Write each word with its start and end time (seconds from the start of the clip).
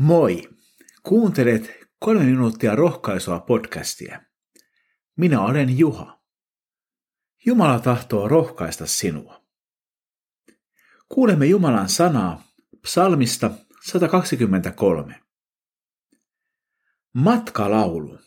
Moi! 0.00 0.48
Kuuntelet 1.02 1.70
kolme 1.98 2.24
minuuttia 2.24 2.74
rohkaisua 2.74 3.40
podcastia. 3.40 4.22
Minä 5.16 5.40
olen 5.40 5.78
Juha. 5.78 6.20
Jumala 7.46 7.80
tahtoo 7.80 8.28
rohkaista 8.28 8.86
sinua. 8.86 9.44
Kuulemme 11.08 11.46
Jumalan 11.46 11.88
sanaa 11.88 12.42
psalmista 12.82 13.50
123. 13.84 15.20
Matkalaulu. 17.14 18.18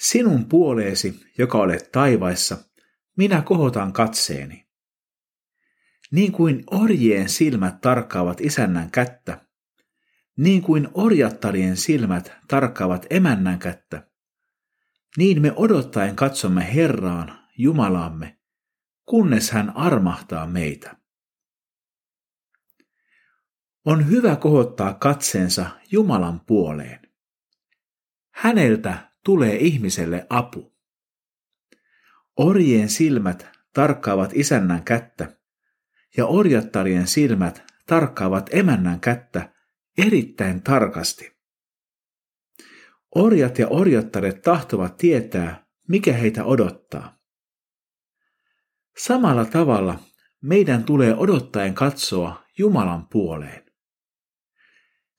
Sinun 0.00 0.48
puoleesi, 0.48 1.20
joka 1.38 1.58
olet 1.58 1.92
taivaissa, 1.92 2.58
minä 3.16 3.42
kohotan 3.42 3.92
katseeni. 3.92 4.68
Niin 6.10 6.32
kuin 6.32 6.64
orjien 6.70 7.28
silmät 7.28 7.80
tarkkaavat 7.80 8.40
isännän 8.40 8.90
kättä, 8.90 9.47
niin 10.38 10.62
kuin 10.62 10.88
orjattarien 10.94 11.76
silmät 11.76 12.32
tarkkaavat 12.48 13.06
emännän 13.10 13.58
kättä, 13.58 14.08
niin 15.16 15.42
me 15.42 15.52
odottaen 15.56 16.16
katsomme 16.16 16.74
Herraan, 16.74 17.38
Jumalaamme, 17.58 18.38
kunnes 19.06 19.50
hän 19.50 19.76
armahtaa 19.76 20.46
meitä. 20.46 20.96
On 23.84 24.10
hyvä 24.10 24.36
kohottaa 24.36 24.94
katseensa 24.94 25.70
Jumalan 25.90 26.40
puoleen. 26.40 27.00
Häneltä 28.30 29.12
tulee 29.24 29.56
ihmiselle 29.56 30.26
apu. 30.30 30.76
Orjien 32.36 32.88
silmät 32.88 33.48
tarkkaavat 33.74 34.30
isännän 34.34 34.84
kättä, 34.84 35.36
ja 36.16 36.26
orjattarien 36.26 37.06
silmät 37.06 37.72
tarkkaavat 37.86 38.50
emännän 38.52 39.00
kättä 39.00 39.57
erittäin 40.06 40.62
tarkasti. 40.62 41.38
Orjat 43.14 43.58
ja 43.58 43.68
orjattaret 43.68 44.42
tahtovat 44.42 44.96
tietää, 44.96 45.66
mikä 45.88 46.12
heitä 46.12 46.44
odottaa. 46.44 47.18
Samalla 48.98 49.44
tavalla 49.44 50.00
meidän 50.42 50.84
tulee 50.84 51.14
odottaen 51.14 51.74
katsoa 51.74 52.44
Jumalan 52.58 53.08
puoleen. 53.08 53.64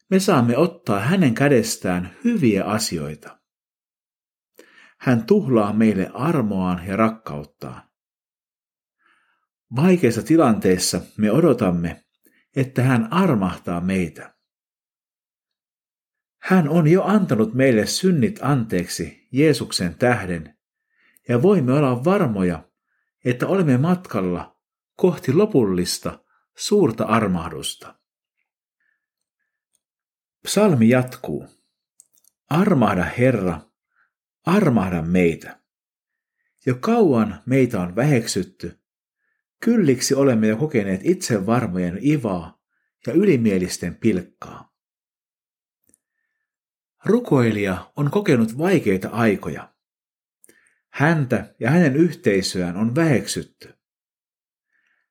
Me 0.10 0.20
saamme 0.20 0.58
ottaa 0.58 1.00
hänen 1.00 1.34
kädestään 1.34 2.18
hyviä 2.24 2.64
asioita. 2.64 3.40
Hän 5.00 5.26
tuhlaa 5.26 5.74
meille 5.74 6.12
armoaan 6.14 6.88
ja 6.88 6.96
rakkauttaan. 6.96 7.90
Vaikeissa 9.76 10.24
tilanteissa 10.24 11.02
me 11.18 11.32
odotamme, 11.32 12.04
että 12.56 12.84
hän 12.84 13.14
armahtaa 13.14 13.82
meitä. 13.82 14.39
Hän 16.50 16.70
on 16.70 16.88
jo 16.88 17.04
antanut 17.04 17.54
meille 17.54 17.86
synnit 17.86 18.40
anteeksi 18.42 19.28
Jeesuksen 19.32 19.96
tähden, 19.96 20.58
ja 21.28 21.42
voimme 21.42 21.74
olla 21.74 22.04
varmoja, 22.04 22.70
että 23.26 23.48
olemme 23.48 23.78
matkalla 23.78 24.62
kohti 24.96 25.34
lopullista 25.34 26.24
suurta 26.58 27.04
armahdusta. 27.04 27.96
Psalmi 30.44 30.90
jatkuu. 30.90 31.48
Armahda 32.50 33.04
Herra, 33.04 33.62
armahda 34.46 35.02
meitä. 35.02 35.60
Jo 36.66 36.76
kauan 36.76 37.42
meitä 37.46 37.82
on 37.82 37.96
väheksytty. 37.96 38.80
Kylliksi 39.60 40.16
olemme 40.16 40.48
jo 40.48 40.58
kokeneet 40.58 41.02
itsevarmojen 41.04 42.00
ivaa 42.02 42.62
ja 43.08 43.14
ylimielisten 43.14 43.96
pilkkaa. 43.96 44.69
Rukoilija 47.06 47.92
on 47.96 48.12
kokenut 48.12 48.58
vaikeita 48.58 49.10
aikoja. 49.10 49.74
Häntä 50.90 51.56
ja 51.60 51.70
hänen 51.70 51.96
yhteisöään 51.96 52.78
on 52.78 52.96
väheksytty. 52.96 53.74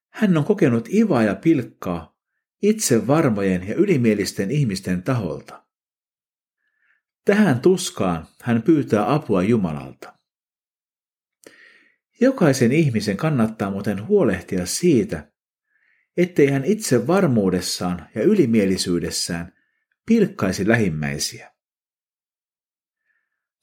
Hän 0.08 0.36
on 0.36 0.44
kokenut 0.44 0.88
ivaa 0.92 1.22
ja 1.22 1.34
pilkkaa 1.34 2.18
itse 2.62 3.06
varmojen 3.06 3.68
ja 3.68 3.74
ylimielisten 3.74 4.50
ihmisten 4.50 5.02
taholta. 5.02 5.64
Tähän 7.24 7.60
tuskaan 7.60 8.26
hän 8.42 8.62
pyytää 8.62 9.14
apua 9.14 9.42
Jumalalta. 9.42 10.14
Jokaisen 12.20 12.72
ihmisen 12.72 13.16
kannattaa 13.16 13.70
muuten 13.70 14.06
huolehtia 14.06 14.66
siitä, 14.66 15.32
ettei 16.16 16.46
hän 16.46 16.64
itse 16.64 17.06
varmuudessaan 17.06 18.08
ja 18.14 18.22
ylimielisyydessään 18.22 19.52
pilkkaisi 20.06 20.68
lähimmäisiä. 20.68 21.57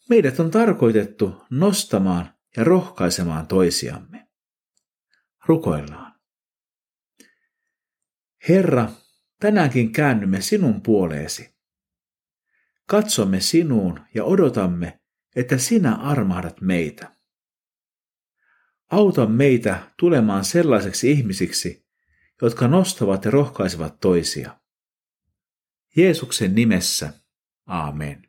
Meidät 0.10 0.40
on 0.40 0.52
tarkoitettu 0.52 1.46
nostamaan 1.50 2.34
ja 2.58 2.64
rohkaisemaan 2.64 3.48
toisiamme. 3.48 4.28
Rukoillaan. 5.46 6.16
Herra, 8.50 8.90
tänäänkin 9.40 9.92
käännymme 9.92 10.42
sinun 10.42 10.82
puoleesi. 10.82 11.56
Katsomme 12.88 13.40
sinuun 13.40 14.00
ja 14.14 14.24
odotamme, 14.24 15.00
että 15.36 15.58
sinä 15.58 15.96
armahdat 15.96 16.62
meitä. 16.62 17.12
Auta 18.92 19.26
meitä 19.26 19.92
tulemaan 20.00 20.46
sellaiseksi 20.46 21.12
ihmisiksi, 21.12 21.86
jotka 22.42 22.68
nostavat 22.68 23.26
ja 23.26 23.32
rohkaisevat 23.32 24.00
toisia. 24.00 24.60
Jeesuksen 25.96 26.56
nimessä, 26.56 27.14
aamen. 27.66 28.25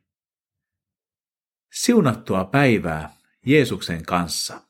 Siunattua 1.76 2.44
päivää 2.44 3.16
Jeesuksen 3.46 4.06
kanssa. 4.06 4.60